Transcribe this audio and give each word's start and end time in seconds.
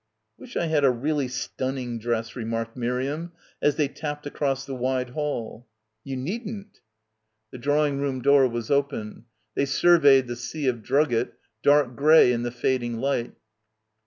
"I 0.39 0.41
wish 0.41 0.57
I 0.57 0.65
had 0.65 0.83
a 0.83 0.89
really 0.89 1.27
stunning 1.27 1.99
dress," 1.99 2.35
remarked 2.35 2.75
Miriam, 2.75 3.33
as 3.61 3.75
they 3.75 3.87
tapped 3.87 4.25
across 4.25 4.65
the 4.65 4.73
wide 4.73 5.11
hall. 5.11 5.67
"You 6.03 6.17
needn't." 6.17 6.79
The 7.51 7.59
drawing 7.59 7.99
room 8.01 8.19
door 8.19 8.47
was 8.47 8.71
open. 8.71 9.25
They 9.53 9.65
sur 9.65 9.99
veyed 9.99 10.25
the 10.25 10.35
sea 10.35 10.65
of 10.65 10.81
drugget, 10.81 11.33
dark 11.61 11.95
grey 11.95 12.31
in 12.33 12.41
the 12.41 12.49
fading 12.49 12.97
light. 12.97 13.35